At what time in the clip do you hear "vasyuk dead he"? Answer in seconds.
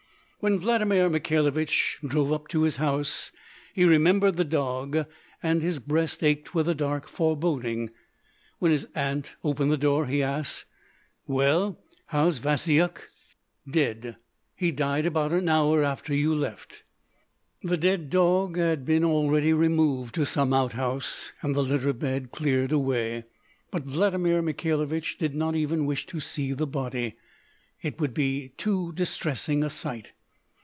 12.39-14.71